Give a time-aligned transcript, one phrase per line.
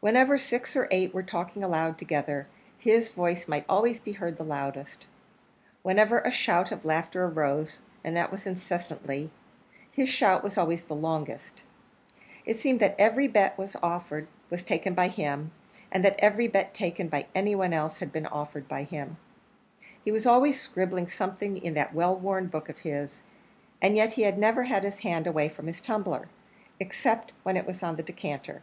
[0.00, 4.44] Whenever six or eight were talking aloud together, his voice might always be heard the
[4.44, 5.06] loudest.
[5.80, 9.30] Whenever a shout of laughter arose and that was incessantly
[9.90, 11.62] his shout was always the longest.
[12.44, 15.50] It seemed that every bet that was offered was taken by him,
[15.90, 19.16] and that every bet taken by any one else had been offered by him.
[20.04, 23.22] He was always scribbling something in that well worn book of his,
[23.80, 26.28] and yet he never had his hand away from his tumbler
[26.78, 28.62] except when it was on the decanter.